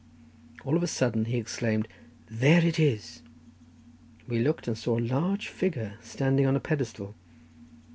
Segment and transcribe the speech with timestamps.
[0.65, 1.87] All of a sudden he exclaimed,
[2.27, 3.21] "There it is!"
[4.27, 7.13] We looked, and saw a large figure standing on a pedestal.